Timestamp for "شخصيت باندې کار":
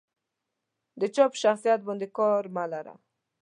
1.43-2.43